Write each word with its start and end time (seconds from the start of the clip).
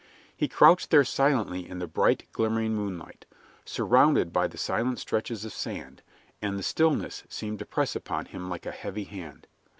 He 0.35 0.47
crouched 0.47 0.89
there 0.89 1.03
silently 1.03 1.69
in 1.69 1.77
the 1.77 1.85
bright, 1.85 2.25
glimmering 2.31 2.73
moonlight, 2.73 3.27
surrounded 3.65 4.33
by 4.33 4.47
the 4.47 4.57
silent 4.57 4.97
stretches 4.97 5.45
of 5.45 5.53
sand, 5.53 6.01
and 6.41 6.57
the 6.57 6.63
stillness 6.63 7.23
seemed 7.29 7.59
to 7.59 7.67
press 7.67 7.95
upon 7.95 8.25
him 8.25 8.49
like 8.49 8.65
a 8.65 8.71
heavy 8.71 9.03
hand. 9.03 9.45